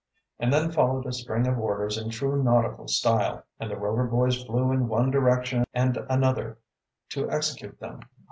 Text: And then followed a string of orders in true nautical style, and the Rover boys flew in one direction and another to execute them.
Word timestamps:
And 0.39 0.51
then 0.51 0.71
followed 0.71 1.05
a 1.05 1.13
string 1.13 1.45
of 1.45 1.59
orders 1.59 1.95
in 1.95 2.09
true 2.09 2.41
nautical 2.41 2.87
style, 2.87 3.43
and 3.59 3.69
the 3.69 3.77
Rover 3.77 4.07
boys 4.07 4.43
flew 4.43 4.71
in 4.71 4.87
one 4.87 5.11
direction 5.11 5.63
and 5.75 5.95
another 6.09 6.57
to 7.09 7.29
execute 7.29 7.79
them. 7.79 7.99